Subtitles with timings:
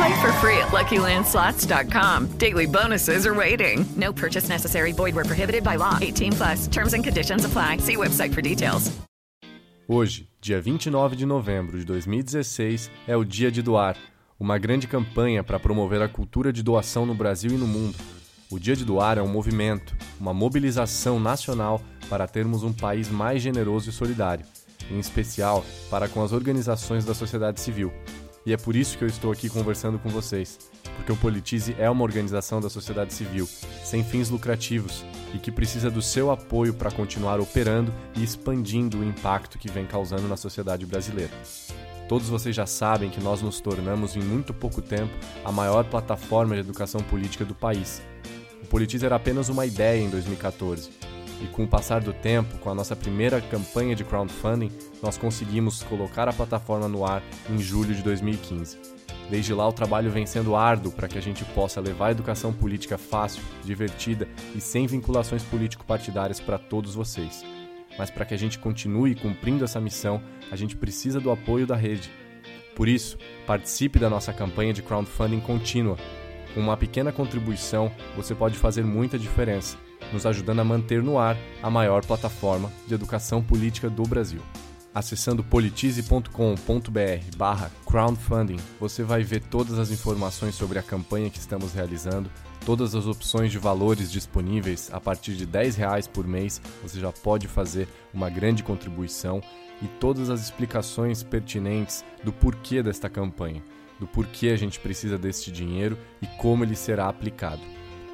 [0.00, 2.38] Play for free at LuckyLandSlots.com.
[2.38, 3.84] Daily bonuses are waiting.
[3.96, 4.92] No purchase necessary.
[4.92, 5.98] Void where prohibited by law.
[6.00, 6.68] 18 plus.
[6.68, 7.78] Terms and conditions apply.
[7.78, 8.90] See website for details.
[9.86, 13.96] Hoje, dia 29 de novembro de 2016, é o Dia de Doar,
[14.38, 17.96] uma grande campanha para promover a cultura de doação no Brasil e no mundo.
[18.50, 23.42] O Dia de Doar é um movimento, uma mobilização nacional para termos um país mais
[23.42, 24.46] generoso e solidário,
[24.88, 27.92] em especial para com as organizações da sociedade civil.
[28.44, 30.58] E é por isso que eu estou aqui conversando com vocês,
[30.96, 33.46] porque o Politize é uma organização da sociedade civil,
[33.84, 39.04] sem fins lucrativos, e que precisa do seu apoio para continuar operando e expandindo o
[39.04, 41.32] impacto que vem causando na sociedade brasileira.
[42.08, 45.12] Todos vocês já sabem que nós nos tornamos em muito pouco tempo
[45.44, 48.02] a maior plataforma de educação política do país.
[48.62, 50.90] O Politize era apenas uma ideia em 2014
[51.42, 54.70] e com o passar do tempo, com a nossa primeira campanha de crowdfunding,
[55.02, 58.78] nós conseguimos colocar a plataforma no ar em julho de 2015.
[59.30, 62.52] Desde lá, o trabalho vem sendo árduo para que a gente possa levar a educação
[62.52, 67.44] política fácil, divertida e sem vinculações político-partidárias para todos vocês.
[67.96, 71.76] Mas para que a gente continue cumprindo essa missão, a gente precisa do apoio da
[71.76, 72.10] rede.
[72.74, 73.16] Por isso,
[73.46, 75.96] participe da nossa campanha de crowdfunding contínua.
[76.54, 79.78] Com uma pequena contribuição, você pode fazer muita diferença
[80.12, 84.40] nos ajudando a manter no ar a maior plataforma de educação política do Brasil.
[84.92, 91.72] Acessando politize.com.br barra crowdfunding, você vai ver todas as informações sobre a campanha que estamos
[91.72, 92.28] realizando,
[92.66, 94.90] todas as opções de valores disponíveis.
[94.92, 99.40] A partir de R$ reais por mês, você já pode fazer uma grande contribuição
[99.80, 103.62] e todas as explicações pertinentes do porquê desta campanha,
[104.00, 107.62] do porquê a gente precisa deste dinheiro e como ele será aplicado.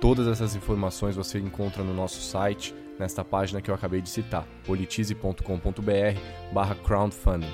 [0.00, 4.46] Todas essas informações você encontra no nosso site, nesta página que eu acabei de citar,
[4.64, 6.20] politize.com.br
[6.52, 7.50] barra crowdfunding.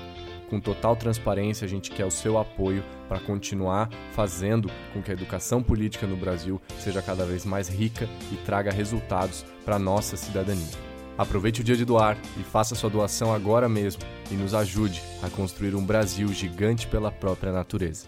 [0.49, 5.13] Com total transparência, a gente quer o seu apoio para continuar fazendo com que a
[5.13, 10.17] educação política no Brasil seja cada vez mais rica e traga resultados para a nossa
[10.17, 10.93] cidadania.
[11.17, 15.29] Aproveite o dia de doar e faça sua doação agora mesmo e nos ajude a
[15.29, 18.07] construir um Brasil gigante pela própria natureza.